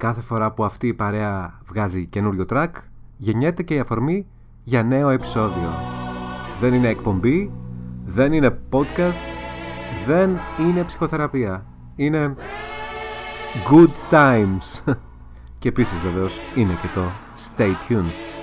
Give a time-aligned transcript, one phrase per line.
[0.00, 2.68] Κάθε φορά που αυτή η παρέα βγάζει καινούριο track,
[3.16, 4.26] γεννιέται και η αφορμή
[4.62, 5.70] για νέο επεισόδιο.
[6.60, 7.52] Δεν είναι εκπομπή,
[8.04, 9.22] δεν είναι podcast,
[10.06, 11.66] δεν είναι ψυχοθεραπεία.
[11.96, 12.34] Είναι
[13.70, 14.82] good times.
[15.58, 17.02] και επίσης βεβαίως είναι και το
[17.48, 18.39] stay tuned.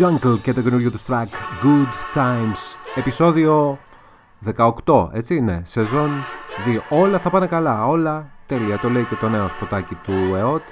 [0.00, 1.26] Jungle και το καινούργιο τους track
[1.62, 2.76] Good Times.
[2.94, 3.78] Επεισόδιο
[4.84, 6.10] 18 έτσι είναι σεζόν
[6.90, 8.78] 2 όλα θα πάνε καλά όλα τέλεια.
[8.78, 10.62] Το λέει και το νέο σποτάκι του ΕΟΤ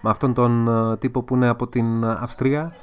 [0.00, 2.74] με αυτόν τον ε, τύπο που είναι από την Αυστρία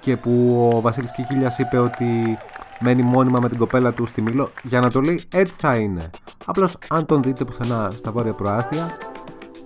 [0.00, 2.38] και που ο Βασίλης Κικίλιας είπε ότι
[2.80, 6.10] μένει μόνιμα με την κοπέλα του στη Μήλο για να το λέει έτσι θα είναι.
[6.44, 8.96] Απλώς αν τον δείτε πουθενά στα βόρεια προάστια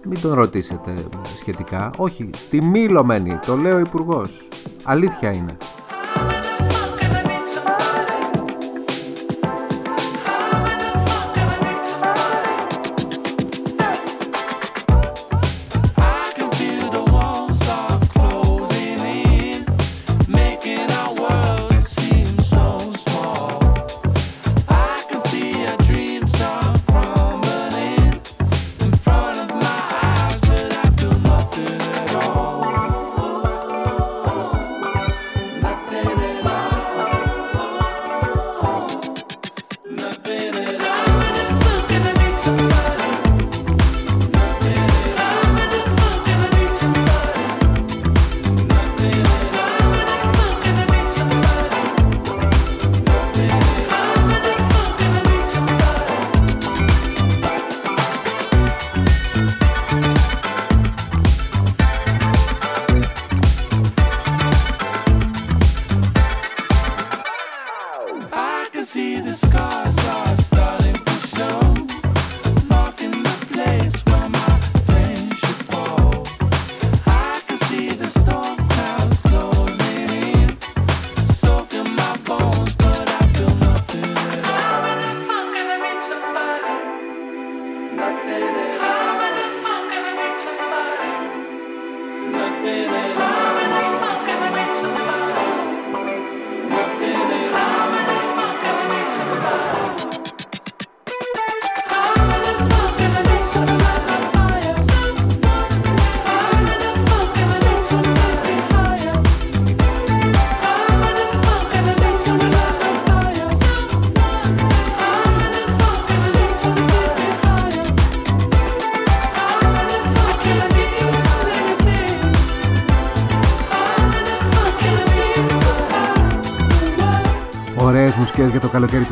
[0.04, 0.94] μην τον ρωτήσετε
[1.36, 1.90] σχετικά.
[1.96, 4.48] Όχι, στη Μήλο μένει, το λέει ο υπουργός.
[4.84, 5.56] Αλήθεια είναι.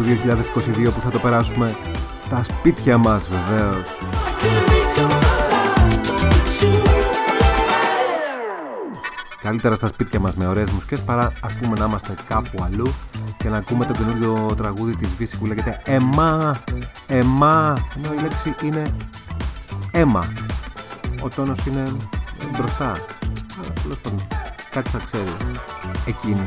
[0.08, 1.76] 2022 που θα το περάσουμε
[2.20, 3.98] στα σπίτια μας βεβαίως.
[9.42, 12.94] Καλύτερα στα σπίτια μας με ωραίες μουσικές παρά ας πούμε να είμαστε κάπου αλλού
[13.36, 16.62] και να ακούμε το καινούριο τραγούδι της Βύση που λέγεται «Εμά,
[17.06, 18.82] εμά» ενώ η λέξη είναι
[19.90, 20.24] «αίμα».
[21.22, 21.82] Ο τόνος είναι
[22.56, 22.92] μπροστά.
[24.70, 25.32] Κάτι θα ξέρει
[26.06, 26.46] εκείνη.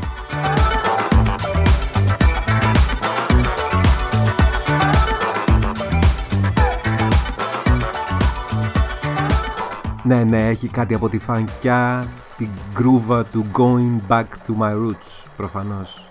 [10.04, 12.08] Ναι, ναι, έχει κάτι από τη φανκιά,
[12.38, 16.06] την γκρούβα του going back to my roots, προφανώς.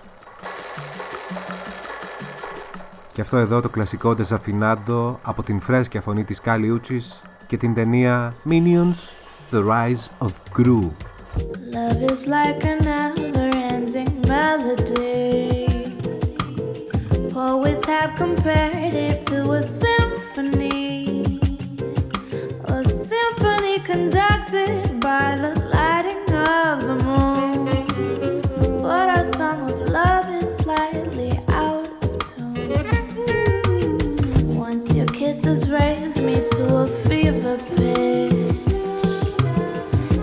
[3.13, 6.81] Και αυτό εδώ το κλασικό Desafinado από την φρέσκια φωνή της Κάλι
[7.47, 9.15] και την ταινία Minions
[9.51, 10.91] The Rise of Gru.
[23.91, 27.65] Conducted by the lighting of the moon.
[28.81, 33.75] But our song of love is slightly out of tune.
[34.55, 38.69] Once your kisses raised me to a fever pitch.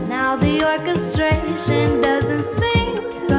[0.07, 3.36] Now the orchestration doesn't seem so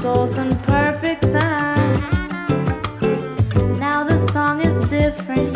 [0.00, 2.00] souls in perfect time.
[3.78, 5.55] Now the song is different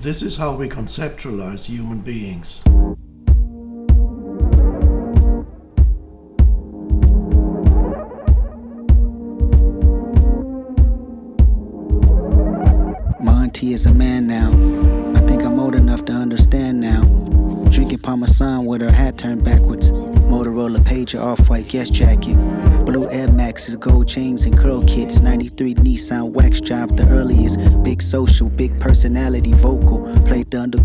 [0.00, 2.62] This is how we conceptualize human beings.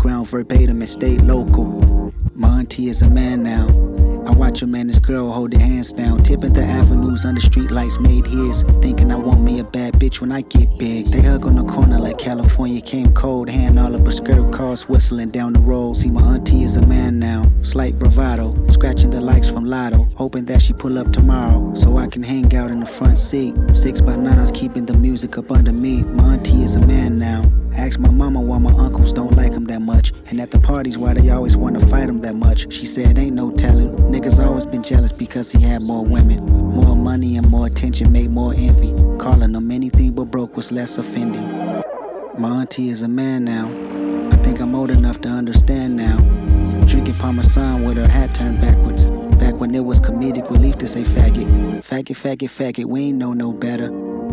[0.06, 2.12] Underground verbatim and stayed local.
[2.32, 3.66] Monty is a man now.
[4.24, 6.22] I watch him and his girl hold their hands down.
[6.22, 8.62] Tipping the avenues under street lights made his.
[8.80, 11.06] Thinking I want me a bad bitch when I get big.
[11.06, 13.48] They hug on the corner like California came cold.
[13.48, 15.96] Hand all of her skirt cars whistling down the road.
[15.96, 17.46] See, my auntie is a man now.
[17.62, 18.54] Slight bravado.
[18.68, 20.08] Scratching the likes from Lotto.
[20.14, 21.74] Hoping that she pull up tomorrow.
[21.74, 23.54] So I can hang out in the front seat.
[23.74, 26.02] Six by nines keeping the music up under me.
[26.02, 27.44] My auntie is a man now.
[27.76, 30.12] Ask my mama why my uncles don't like him that much.
[30.26, 32.72] And at the parties why they always wanna fight him that much.
[32.72, 33.90] She said ain't no telling.
[33.96, 36.44] Niggas always been jealous because he had more women.
[36.46, 38.92] More money and more attention made more envy.
[39.18, 41.48] Calling him anything but broke was less offending.
[42.38, 43.68] My auntie is a man now.
[44.32, 46.16] I think I'm old enough to understand now.
[46.86, 49.06] Drinking Parmesan with her hat turned backwards.
[49.38, 51.46] Back when it was comedic relief to say faggot.
[51.84, 53.86] Faggot, faggot, faggot, we ain't know no better.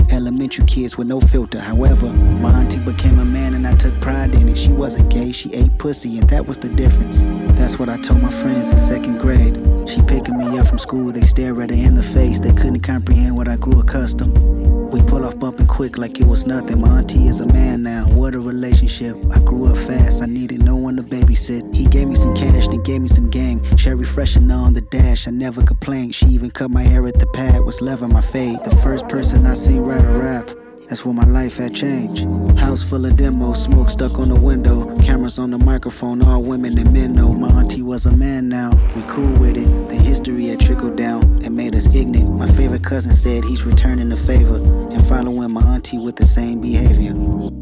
[0.10, 1.60] Elementary kids with no filter.
[1.60, 4.58] However, my auntie became a man and I took pride in it.
[4.58, 7.22] She wasn't gay, she ate pussy, and that was the difference.
[7.60, 9.56] That's what I told my friends in second grade.
[9.88, 12.40] She picking me up from school, they stare at her in the face.
[12.40, 14.63] They couldn't comprehend what I grew accustomed.
[14.94, 16.80] We pull off bumping quick like it was nothing.
[16.80, 18.08] My auntie is a man now.
[18.10, 19.18] What a relationship.
[19.32, 21.76] I grew up fast, I needed no one to babysit.
[21.76, 23.64] He gave me some cash, then gave me some game.
[23.76, 26.14] Sherry freshener on the dash, I never complained.
[26.14, 28.64] She even cut my hair at the pad, was loving my fade.
[28.64, 32.26] The first person I seen write a rap That's when my life had changed.
[32.58, 36.78] House full of demos, smoke stuck on the window, cameras on the microphone, all women
[36.78, 38.72] and men know my auntie was a man now.
[38.96, 39.90] We cool with it.
[39.90, 42.38] The history had trickled down and made us ignorant.
[42.38, 46.62] My favorite cousin said he's returning the favor and following my auntie with the same
[46.62, 47.14] behavior.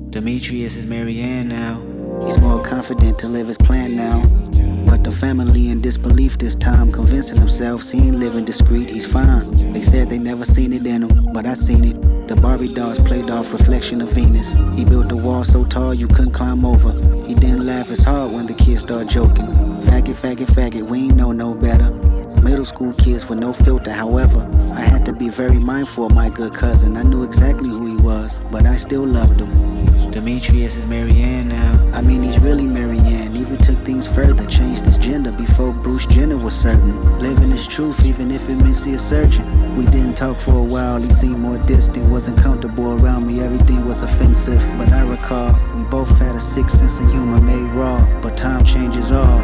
[0.10, 1.82] Demetrius is Marianne now.
[2.26, 4.22] He's more confident to live his plan now.
[4.92, 9.72] But the family in disbelief this time, convincing themselves he ain't living discreet, he's fine.
[9.72, 12.28] They said they never seen it in him, but I seen it.
[12.28, 14.54] The Barbie dolls played off reflection of Venus.
[14.76, 16.92] He built the wall so tall you couldn't climb over.
[17.26, 19.48] He didn't laugh as hard when the kids started joking.
[19.88, 21.90] Faggot, faggot, faggot, we ain't know no better.
[22.42, 26.28] Middle school kids with no filter, however, I had to be very mindful of my
[26.28, 26.98] good cousin.
[26.98, 30.10] I knew exactly who he was, but I still loved him.
[30.10, 31.92] Demetrius is Marianne now.
[31.94, 33.36] I mean, he's really Marianne.
[33.36, 37.20] Even took things further, changed his gender before Bruce Jenner was certain.
[37.20, 39.78] Living his truth, even if it meant see a surgeon.
[39.78, 43.86] We didn't talk for a while, he seemed more distant, wasn't comfortable around me, everything
[43.86, 44.62] was offensive.
[44.80, 48.66] But I recall, we both had a sick sense of humor made raw, but time
[48.66, 49.42] changes all.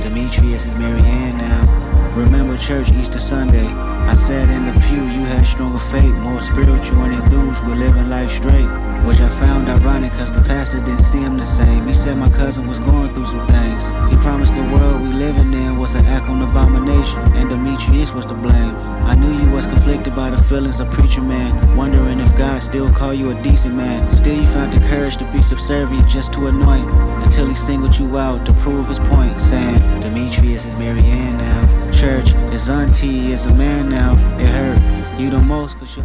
[0.00, 1.79] Demetrius is Marianne now.
[2.14, 3.66] Remember church Easter Sunday.
[3.66, 8.10] I sat in the pew, you had stronger faith, more spiritual and enthused with living
[8.10, 8.66] life straight.
[9.06, 11.86] Which I found ironic cause the pastor didn't see him the same.
[11.86, 13.90] He said my cousin was going through some things.
[14.10, 18.26] He promised the world we living in was an act on abomination, and Demetrius was
[18.26, 18.74] to blame.
[19.06, 22.92] I knew you was conflicted by the feelings of preacher man, wondering if God still
[22.92, 24.10] call you a decent man.
[24.10, 26.90] Still you found the courage to be subservient just to anoint,
[27.24, 31.89] until he singled you out to prove his point, saying, Demetrius is Marianne now.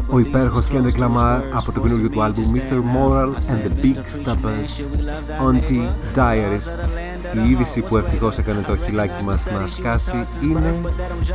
[0.10, 2.74] Ο υπέροχος Kendrick Lamar από το καινούργιο του άλμπουμ Mr.
[2.74, 4.72] Moral and the Big Steppers
[5.46, 6.66] Auntie Diaries
[7.34, 10.76] η είδηση που ευτυχώς έκανε το χιλάκι μας να σκάσει είναι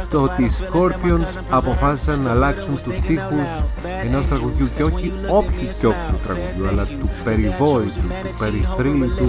[0.09, 3.65] το ότι οι Scorpions αποφάσισαν να αλλάξουν τους στίχους
[4.05, 9.29] ενός τραγουδιού και όχι όποιου και όποιου τραγουδιού αλλά του περιβόητου, του περιθρύλητου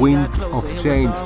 [0.00, 1.16] Wind of Change.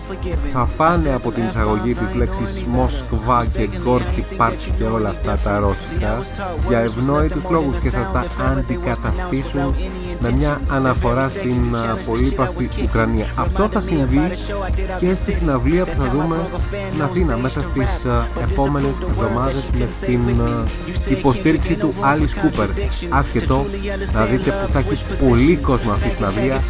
[0.52, 5.58] Θα φάνε από την εισαγωγή της λέξης Μοσκβά και Γκόρκι Πάρκ και όλα αυτά τα
[5.58, 6.20] ρώσικα
[6.68, 9.74] για ευνόητους λόγους και θα τα αντικαταστήσουν
[10.22, 13.26] με μια αναφορά στην πολύπαθη Ουκρανία.
[13.36, 14.20] Αυτό θα συμβεί
[14.98, 16.36] και στη συναυλία που θα δούμε
[16.90, 18.06] στην Αθήνα μέσα στις
[18.50, 20.20] επόμενες εβδομάδες με την
[21.08, 22.68] υποστήριξη του Alice Cooper.
[23.08, 23.66] Άσχετο
[24.12, 26.60] να δείτε που θα έχει πολύ κόσμο αυτή η συναυλία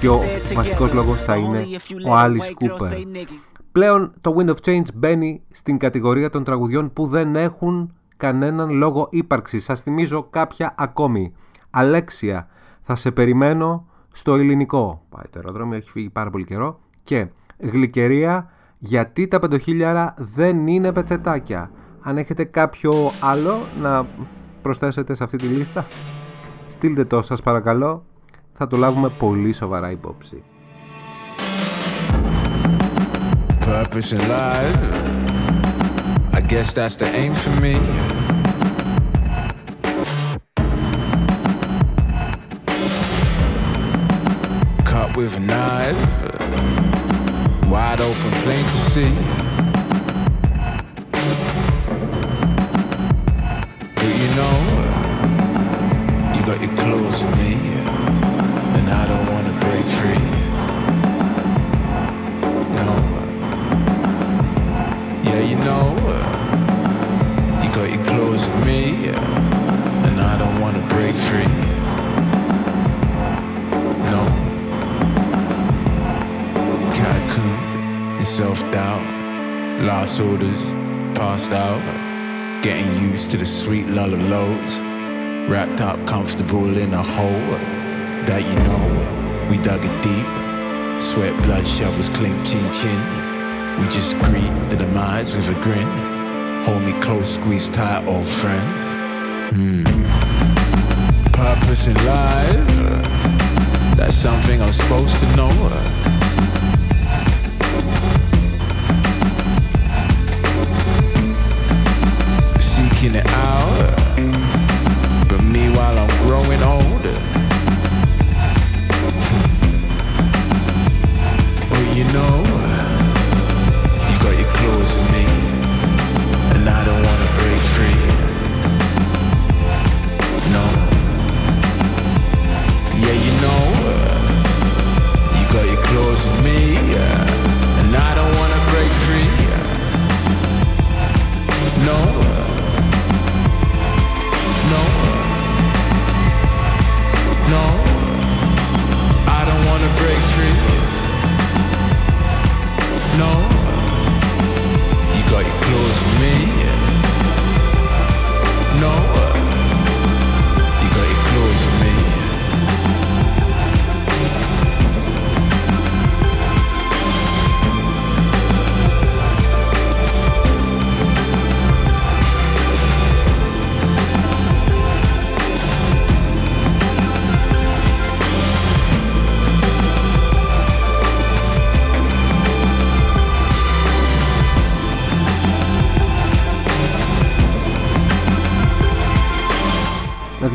[0.00, 0.20] και ο
[0.54, 1.66] βασικός λόγος θα είναι
[2.08, 3.04] ο Alice Cooper.
[3.72, 9.08] Πλέον το Wind of Change μπαίνει στην κατηγορία των τραγουδιών που δεν έχουν κανέναν λόγο
[9.10, 9.64] ύπαρξης.
[9.64, 11.32] Σας θυμίζω κάποια ακόμη.
[11.70, 12.48] Αλέξια,
[12.90, 15.02] θα σε περιμένω στο ελληνικό.
[15.08, 16.80] Πάει το αεροδρόμιο, έχει φύγει πάρα πολύ καιρό.
[17.04, 17.26] Και
[17.58, 21.70] γλυκερία, γιατί τα πεντοχίλιαρα δεν είναι πετσετάκια.
[22.00, 24.06] Αν έχετε κάποιο άλλο να
[24.62, 25.86] προσθέσετε σε αυτή τη λίστα,
[26.68, 28.04] στείλτε το σας παρακαλώ.
[28.52, 30.42] Θα το λάβουμε πολύ σοβαρά υπόψη.
[33.66, 34.82] Purpose in life
[36.38, 37.76] I guess that's the aim for me
[45.16, 46.22] with a knife.
[47.70, 49.14] Wide open, plain to see.
[53.94, 54.56] But you know,
[56.34, 57.54] you got your clothes on me,
[58.76, 60.28] and I don't wanna break free.
[62.80, 62.90] No.
[65.22, 65.86] Yeah, you know,
[67.62, 69.08] you got your clothes on me,
[70.06, 71.69] and I don't wanna break free.
[78.40, 80.62] Self-doubt, lost orders,
[81.14, 81.82] passed out,
[82.62, 84.80] getting used to the sweet lull of lows,
[85.50, 87.50] wrapped up comfortable in a hole
[88.24, 88.84] that you know
[89.50, 90.28] we dug it deep,
[91.02, 93.00] sweat blood shovels clink chin chin.
[93.78, 95.90] We just greet the demise with a grin.
[96.64, 98.68] Hold me close, squeeze tight, old friend.
[99.52, 99.84] Hmm.
[101.30, 106.19] Purpose in life, that's something I'm supposed to know.
[113.10, 113.99] in and out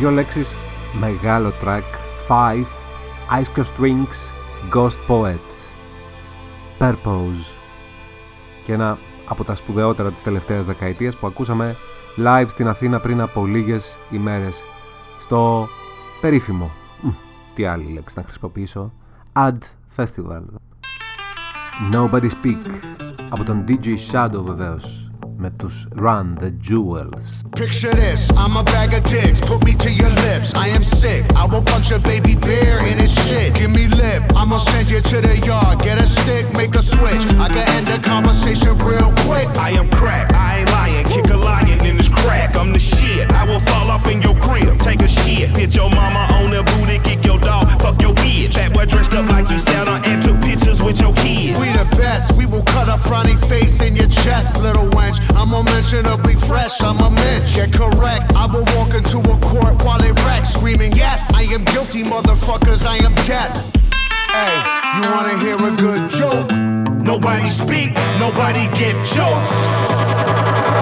[0.06, 0.56] δύο λέξεις
[1.00, 1.82] μεγάλο track
[2.28, 2.66] 5
[3.42, 4.16] Ice Strings
[4.74, 5.56] Ghost Poets
[6.80, 7.46] Purpose.
[8.64, 11.76] Και ένα από τα σπουδαιότερα της τελευταίας δεκαετίας που ακούσαμε
[12.18, 14.64] live στην Αθήνα πριν από λίγες ημέρες
[15.20, 15.68] στο
[16.22, 16.72] περίφημο
[17.56, 18.92] τι άλλη λέξη να χρησιμοποιήσω
[19.34, 19.58] Ad
[19.96, 20.44] Festival.
[21.94, 22.68] Nobody Speak
[23.30, 25.05] από τον DJ Shadow βεβαίως
[25.37, 27.27] με τους Run the Jewels.
[27.57, 30.49] Picture this, I'm a bag of dicks, put me to your lips.
[30.55, 33.49] I am sick, I will punch a baby bear in his shit.
[33.59, 35.75] Give me lip, I'ma send you to the yard.
[35.87, 37.25] Get a stick, make a switch.
[37.45, 39.49] I can end the conversation real quick.
[39.67, 41.07] I am crack, I ain't lying.
[41.15, 42.51] Kick a lion in his crack.
[42.61, 43.25] I'm the shit.
[43.41, 45.49] I will fall off in your crib, take a shit.
[45.61, 48.55] Hit your mama on the booty, kick your dog, fuck your bitch.
[48.59, 51.60] That boy dressed up like you sound on and took pictures with your kids.
[51.60, 55.20] We the best, we will cut a frowny face in your chest, little wench.
[55.36, 57.56] I'm unmentionably fresh, I'm a mensch.
[57.56, 61.64] Yeah, correct, I will walk into a court while they wreck, screaming, Yes, I am
[61.66, 63.54] guilty, motherfuckers, I am death.
[64.32, 64.56] Hey,
[64.98, 66.52] you wanna hear a good joke?
[66.52, 70.75] Nobody speak, nobody get choked.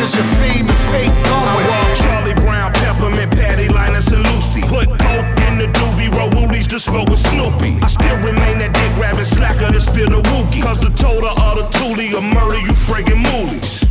[0.00, 1.66] Fuckers, your fame and fate's done with.
[1.66, 4.62] I Charlie Brown, Peppermint, Patty, Linus, and Lucy.
[4.62, 7.78] Put coke in the doobie, roll woolies to smoke with Snoopy.
[7.82, 10.62] I still remain that dick grabbing slacker to spill the wookie.
[10.62, 13.86] Cause the total of the toolie will murder you friggin' moolies.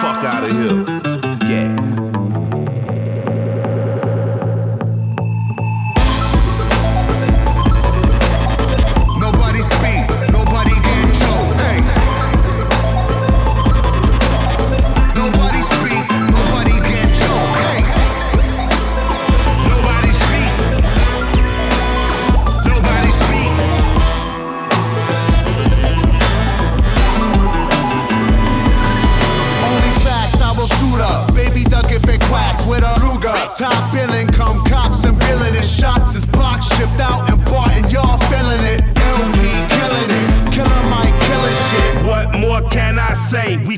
[0.00, 0.93] Fuck out of here.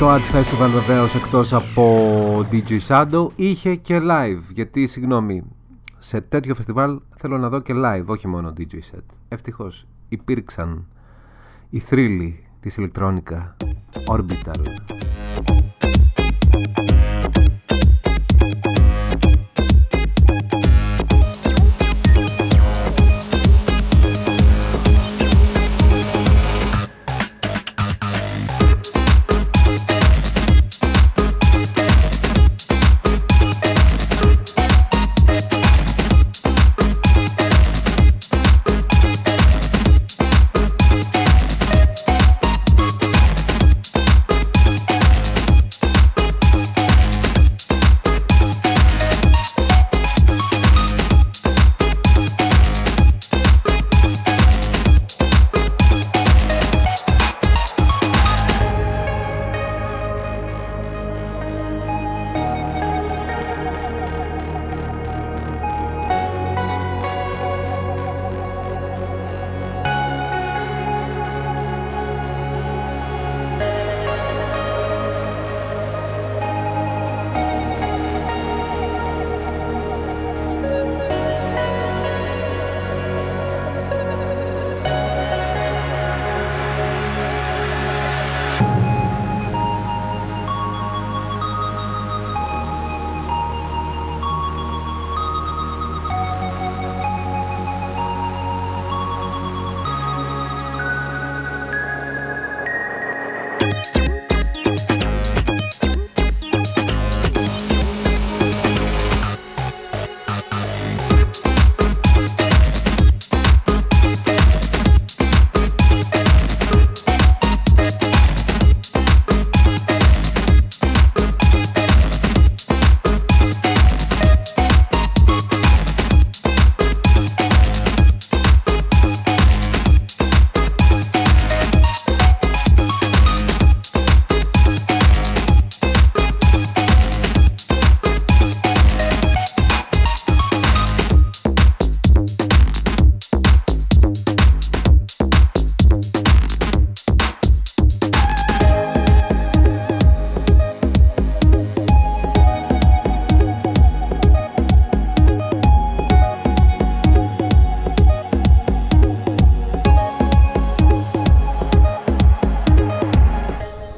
[0.00, 4.52] Το Ad Festival βεβαίως εκτός από DJ Shadow είχε και live.
[4.52, 5.42] Γιατί, συγγνώμη,
[5.98, 9.04] σε τέτοιο φεστιβάλ θέλω να δω και live, όχι μόνο DJ set.
[9.28, 10.86] Ευτυχώς υπήρξαν
[11.70, 13.56] οι θρύλοι της ηλεκτρόνικα
[14.06, 14.64] Orbital.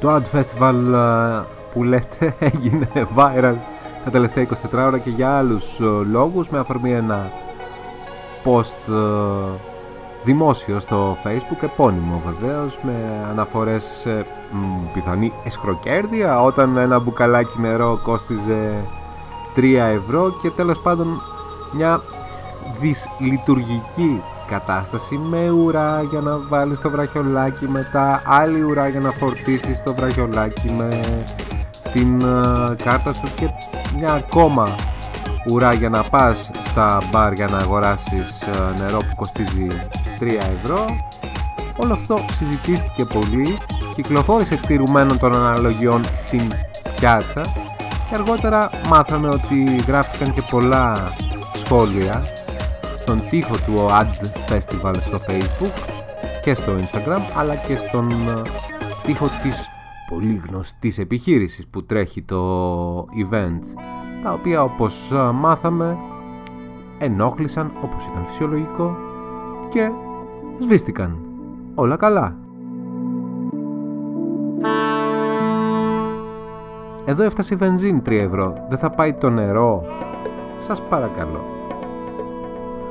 [0.03, 3.55] Το Ad Festival ε, που λέτε έγινε viral
[4.03, 7.31] τα τελευταία 24 ώρα και για άλλους ε, λόγους με αφορμή ένα
[8.43, 9.59] post ε,
[10.23, 12.93] δημόσιο στο facebook επώνυμο βεβαίως με
[13.31, 14.25] αναφορές σε
[14.93, 18.73] πιθανή εσχροκέρδεια όταν ένα μπουκαλάκι νερό κόστιζε
[19.55, 21.21] 3 ευρώ και τέλος πάντων
[21.73, 22.01] μια
[22.79, 24.21] δυσλειτουργική
[24.53, 29.93] κατάσταση με ουρά για να βάλεις το βραχιολάκι μετά άλλη ουρά για να φορτίσεις το
[29.93, 30.99] βραχιολάκι με
[31.93, 33.47] την uh, κάρτα σου και
[33.95, 34.67] μια ακόμα
[35.51, 39.67] ουρά για να πας στα μπαρ για να αγοράσεις uh, νερό που κοστίζει
[40.19, 40.25] 3
[40.61, 40.85] ευρώ.
[41.77, 43.57] Όλο αυτό συζητήθηκε πολύ
[43.95, 46.47] κυκλοφόρησε τηρουμένων των αναλογιών στην
[46.95, 47.41] πιάτσα
[48.09, 51.13] και αργότερα μάθαμε ότι γράφτηκαν και πολλά
[51.63, 52.23] σχόλια
[53.03, 55.73] στον τοίχο του Ad Festival στο Facebook
[56.41, 58.41] και στο Instagram αλλά και στον ε,
[59.05, 59.69] τοίχο της
[60.09, 63.59] πολύ γνωστής επιχείρησης που τρέχει το event
[64.23, 65.97] τα οποία όπως ε, μάθαμε
[66.97, 68.97] ενόχλησαν όπως ήταν φυσιολογικό
[69.69, 69.91] και
[70.59, 71.17] σβήστηκαν.
[71.75, 72.37] Όλα καλά.
[77.05, 78.65] Εδώ έφτασε η βενζίνη 3 ευρώ.
[78.69, 79.85] Δεν θα πάει το νερό.
[80.67, 81.52] Σας παρακαλώ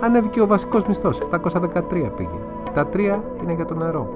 [0.02, 2.38] ανέβηκε ο βασικός μισθός, 713 πήγε.
[2.74, 4.08] Τα τρία είναι για το νερό.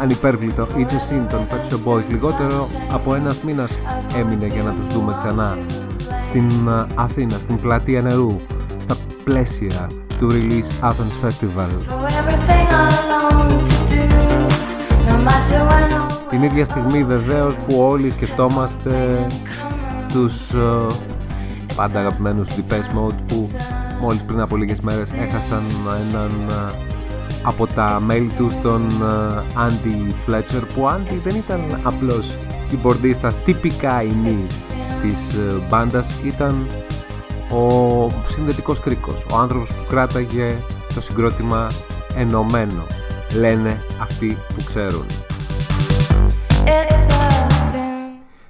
[0.00, 2.08] Ανυπέρβλητο It's a Sin των Pet Shop Boys.
[2.08, 3.78] Λιγότερο από ένας μήνας
[4.16, 5.58] έμεινε για να τους δούμε ξανά
[6.28, 8.36] στην ε, Αθήνα, στην πλατεία νερού
[8.78, 9.86] στα πλαίσια
[10.18, 11.68] του Release Athens Festival.
[16.28, 19.26] Την ίδια στιγμή βεβαίως που όλοι σκεφτόμαστε
[20.08, 20.92] τους uh,
[21.76, 23.50] πάντα αγαπημένους Depeche Mode που
[24.00, 25.62] μόλις πριν από λίγες μέρες έχασαν
[26.10, 26.72] έναν uh,
[27.42, 28.86] από τα μέλη του στον
[29.56, 32.36] Andy Fletcher που Andy δεν ήταν απλώς
[32.68, 34.46] κιμπορδίστας τυπικά ημί
[35.02, 36.66] της ε, μπάντας ήταν
[37.50, 40.56] ο συνδετικός κρίκος ο άνθρωπος που κράταγε
[40.94, 41.68] το συγκρότημα
[42.16, 42.86] ενωμένο
[43.36, 45.06] λένε αυτοί που ξέρουν.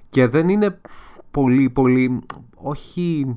[0.08, 0.80] Και δεν είναι
[1.30, 2.20] πολύ πολύ
[2.54, 3.36] όχι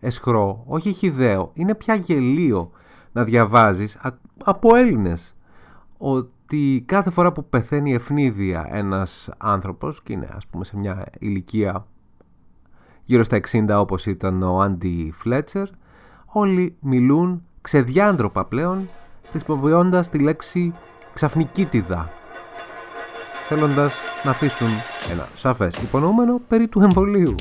[0.00, 2.70] εσχρό, όχι χιδαίο είναι πια γελίο
[3.12, 3.98] να διαβάζεις
[4.44, 5.36] από Έλληνες
[5.98, 11.86] ότι κάθε φορά που πεθαίνει ευνίδια ένας άνθρωπος και είναι ας πούμε σε μια ηλικία
[13.02, 15.68] γύρω στα 60 όπως ήταν ο Άντι Φλέτσερ
[16.26, 18.88] όλοι μιλούν ξεδιάντροπα πλέον
[19.30, 20.72] χρησιμοποιώντας τη λέξη
[21.12, 22.08] ξαφνικίτιδα
[23.54, 24.68] θέλοντας να αφήσουν
[25.10, 27.34] ένα σαφές υπονοούμενο περί του εμβολίου.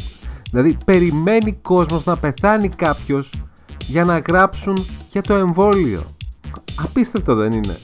[0.51, 3.33] Δηλαδή περιμένει κόσμος να πεθάνει κάποιος
[3.87, 6.03] για να γράψουν για το εμβόλιο.
[6.75, 7.77] Απίστευτο δεν είναι.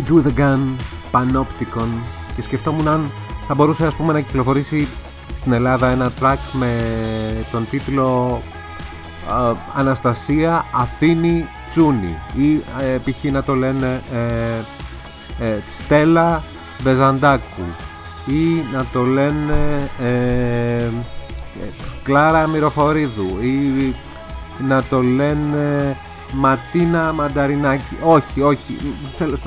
[0.00, 0.76] Siege with a Gun,
[1.12, 1.88] Panopticon.
[2.34, 3.10] Και σκεφτόμουν αν
[3.46, 4.88] θα μπορούσε ας πούμε να κυκλοφορήσει
[5.36, 6.72] στην Ελλάδα ένα track με
[7.50, 8.40] τον τίτλο
[9.76, 13.24] Αναστασία Αθήνη Τσούνη ή ε, π.χ.
[13.32, 16.42] να το λένε ε, ε, Στέλλα
[16.82, 17.64] Μπεζαντάκου
[18.26, 20.88] ή να το λένε ε,
[22.02, 23.94] Κλάρα Μυροφορίδου ή
[24.68, 25.96] να το λένε
[26.32, 28.76] Ματίνα Μανταρινάκη όχι, όχι,
[29.18, 29.40] τέλος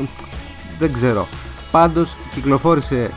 [0.83, 1.27] δεν ξέρω.
[1.71, 3.11] Πάντως κυκλοφόρησε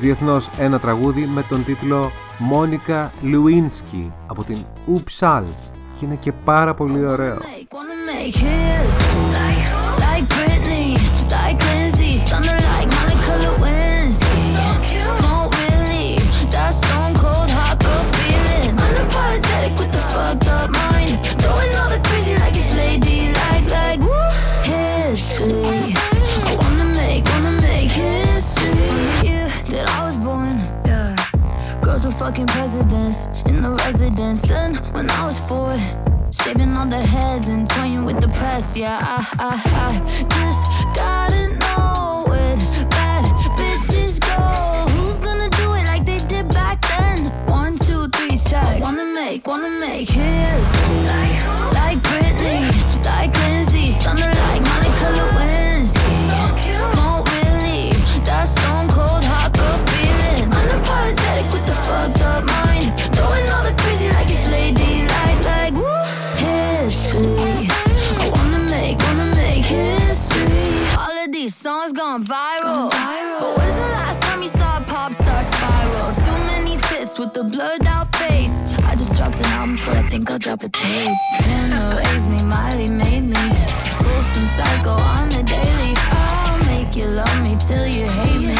[0.00, 5.44] διεθνώς ένα τραγούδι με τον τίτλο Μόνικα Λουίνσκι από την Ουψάλ
[5.98, 7.38] και είναι και πάρα πολύ ωραίο
[32.18, 34.42] fucking presidents in the residence.
[34.42, 35.76] Then when I was four,
[36.30, 38.76] shaving all the heads and toying with the press.
[38.76, 39.52] Yeah, I, I,
[39.86, 42.56] I just gotta know where
[42.90, 43.24] bad
[43.58, 44.90] bitches go.
[44.92, 47.26] Who's gonna do it like they did back then?
[47.46, 48.80] One, two, three, check.
[48.80, 50.94] Wanna make, wanna make history.
[51.06, 51.73] Like
[80.14, 81.18] think I'll drop a tape.
[82.14, 83.44] Ace me, Miley made me.
[83.98, 85.92] Pull some psycho on the daily.
[86.12, 88.54] I'll make you love me till you hate me.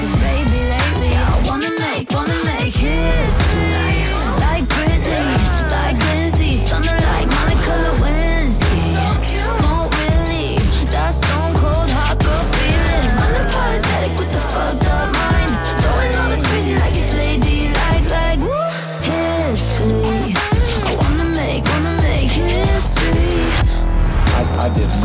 [0.00, 3.45] Cause baby, lately I wanna make, wanna make history.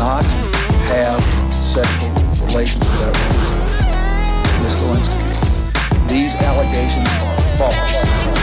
[0.02, 0.24] Not
[0.90, 1.22] have
[1.54, 2.10] sexual
[2.48, 6.08] relations with that woman, Miss Lewinsky.
[6.08, 8.41] These allegations are false.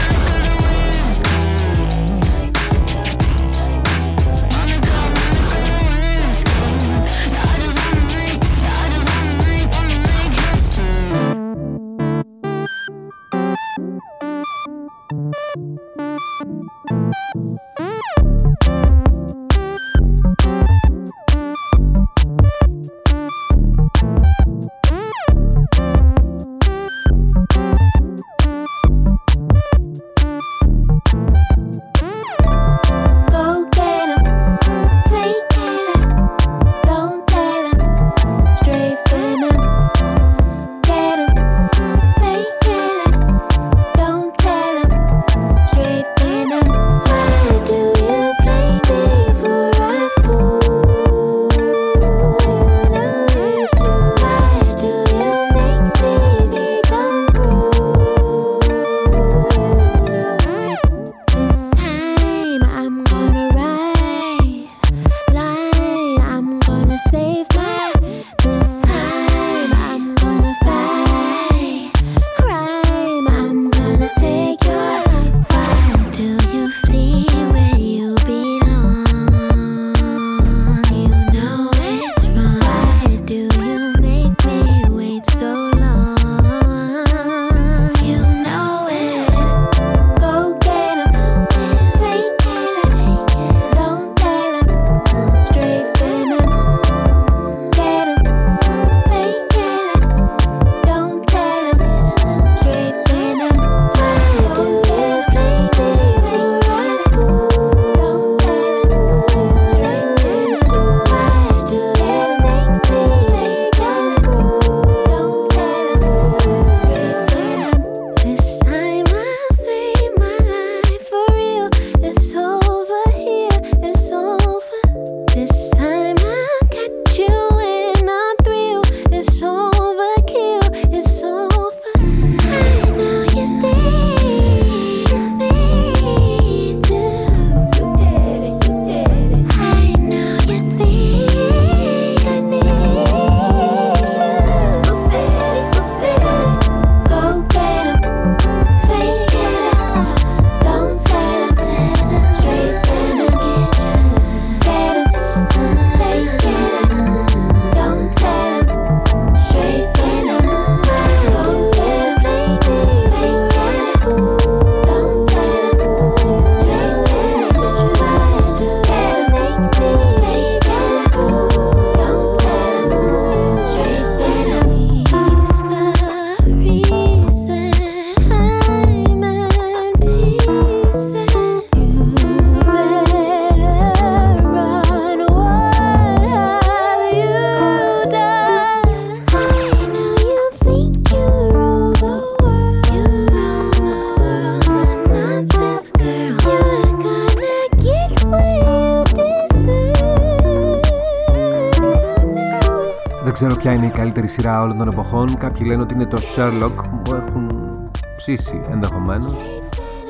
[204.30, 205.36] Σειρά όλων των εποχών.
[205.38, 206.74] Κάποιοι λένε ότι είναι το Sherlock
[207.04, 207.68] που έχουν
[208.14, 209.34] ψήσει ενδεχομένως.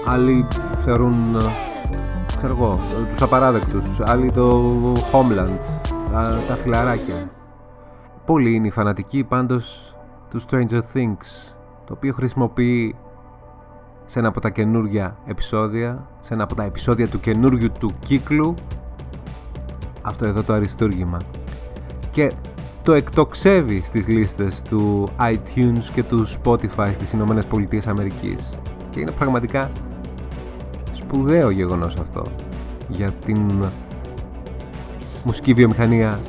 [0.06, 0.46] Άλλοι
[0.84, 1.36] θεωρούν,
[2.36, 2.78] ξέρω εγώ,
[3.12, 4.00] τους απαράδεκτους.
[4.00, 4.72] Άλλοι το
[5.12, 5.58] Homeland,
[6.48, 7.30] τα φιλαράκια.
[8.24, 9.96] Πολλοί είναι οι φανατικοί πάντως
[10.30, 11.54] του Stranger Things,
[11.84, 12.94] το οποίο χρησιμοποιεί
[14.06, 18.54] σε ένα από τα καινούργια επεισόδια, σε ένα από τα επεισόδια του καινούργιου του κύκλου,
[20.02, 21.18] αυτό εδώ το αριστούργημα.
[22.10, 22.32] Και
[22.90, 28.58] το εκτοξεύει στις λίστες του iTunes και του Spotify στις Ηνωμένες Πολιτείες Αμερικής.
[28.90, 29.70] Και είναι πραγματικά
[30.92, 32.26] σπουδαίο γεγονός αυτό
[32.88, 33.64] για την
[35.24, 36.20] μουσική βιομηχανία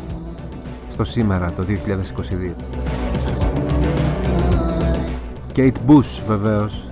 [0.89, 2.55] στο σήμερα το 2022.
[5.55, 6.89] Kate Bush βεβαίως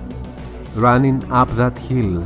[0.82, 2.20] Running Up That Hill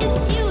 [0.00, 0.47] It's you.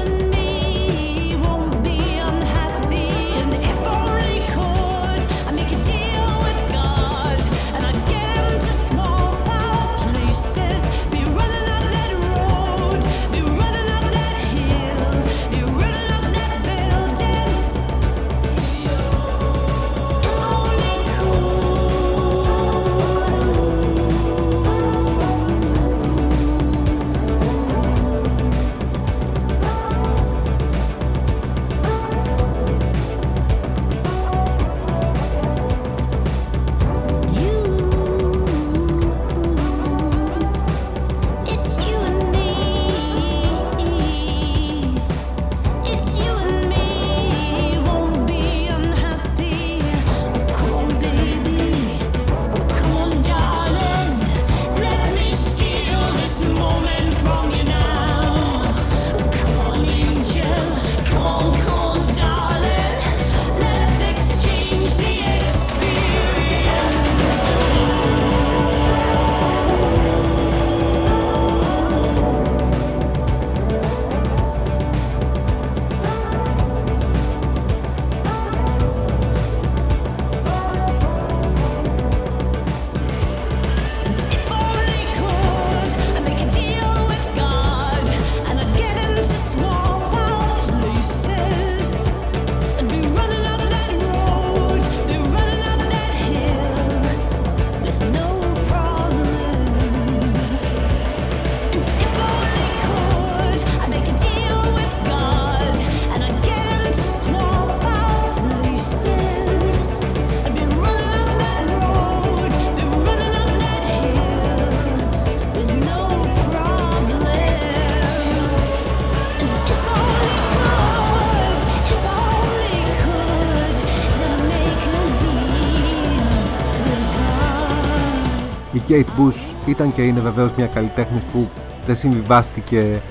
[128.87, 131.49] Kate Bush ήταν και είναι βεβαίως μια καλλιτέχνης που
[131.85, 133.01] δεν συμβιβάστηκε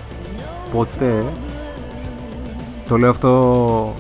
[0.73, 1.25] ποτέ
[2.89, 3.95] το λέω αυτό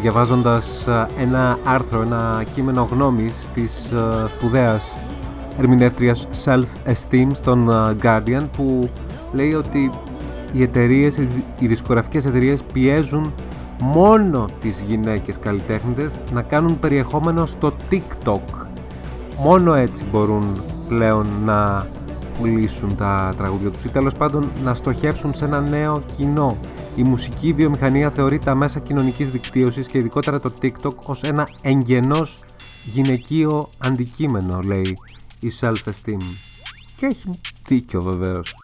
[0.00, 3.92] διαβάζοντας ένα άρθρο, ένα κείμενο γνώμης της
[4.28, 4.96] σπουδαίας
[5.58, 7.70] ερμηνεύτριας Self-Esteem στον
[8.02, 8.88] Guardian που
[9.32, 9.90] λέει ότι
[10.52, 11.16] οι εταιρείες,
[11.58, 13.32] οι δισκογραφικές εταιρείες πιέζουν
[13.80, 18.66] μόνο τις γυναίκες καλλιτέχνητες να κάνουν περιεχόμενο στο TikTok.
[19.44, 20.62] Μόνο έτσι μπορούν
[20.94, 21.88] πλέον να
[22.38, 26.58] πουλήσουν τα τραγούδια τους ή τέλος πάντων να στοχεύσουν σε ένα νέο κοινό.
[26.96, 32.38] Η μουσική βιομηχανία θεωρεί τα μέσα κοινωνικής δικτύωσης και ειδικότερα το TikTok ως ένα εγγενός
[32.84, 34.96] γυναικείο αντικείμενο, λέει
[35.40, 36.22] η self-esteem.
[36.96, 37.30] Και έχει
[37.66, 38.54] δίκιο βεβαίως.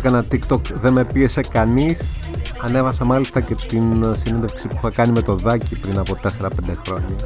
[0.00, 2.00] Έκανα TikTok, δεν με πίεσε κανείς.
[2.60, 6.48] Ανέβασα μάλιστα και την συνέντευξη που είχα κάνει με το Δάκη πριν από 4-5
[6.86, 7.16] χρόνια.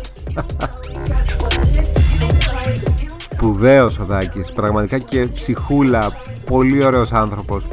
[3.33, 6.12] Σπουδαίος ο Δάκης, πραγματικά και ψυχούλα,
[6.45, 7.64] πολύ ωραίος άνθρωπος,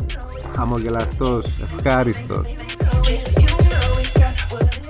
[0.56, 2.56] χαμογελαστός, ευχάριστος.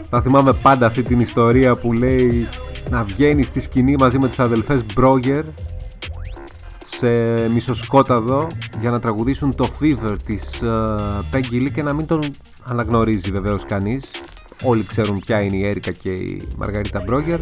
[0.09, 2.47] Θα θυμάμαι πάντα αυτή την ιστορία που λέει
[2.89, 5.43] να βγαίνεις στη σκηνή μαζί με τις αδελφές Μπρόγερ
[7.01, 8.47] σε μισοσκόταδο
[8.81, 12.21] για να τραγουδήσουν το Fever της uh, Peggy Lee και να μην τον
[12.63, 14.11] αναγνωρίζει βεβαίως κανείς.
[14.63, 17.39] Όλοι ξέρουν ποια είναι η Έρικα και η Μαργαρίτα Μπρόγκερ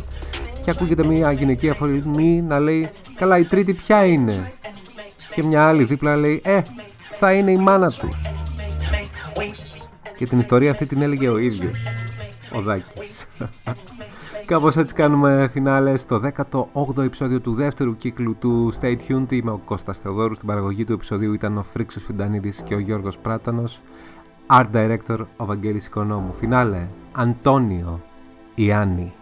[0.64, 4.52] και ακούγεται μια γυναικεία φωνή να λέει «Καλά η τρίτη ποια είναι»
[5.36, 6.62] και μια άλλη δίπλα λέει «Ε,
[7.10, 8.22] θα είναι η μάνα τους».
[10.18, 11.74] Και την ιστορία αυτή την έλεγε ο ίδιος
[12.52, 13.28] ο Δάκης.
[14.50, 16.22] Κάπως έτσι κάνουμε φινάλες στο
[16.74, 19.32] 18ο επεισόδιο του δεύτερου κύκλου του Stay Tuned.
[19.32, 20.36] Είμαι ο Κώστας Θεοδόρου.
[20.36, 23.82] Στην παραγωγή του επεισοδίου ήταν ο Φρίξος Φιντανίδης και ο Γιώργος Πράτανος.
[24.48, 26.34] Art Director ο Βαγγέλης Οικονόμου.
[26.34, 28.02] Φινάλε, Αντώνιο
[28.56, 29.14] Ιάννη.